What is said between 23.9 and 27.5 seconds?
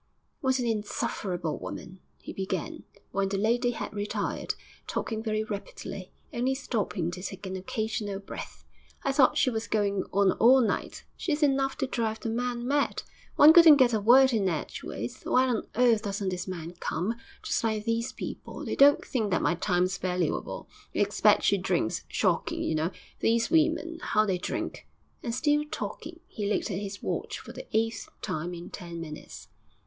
how they drink!' And still talking, he looked at his watch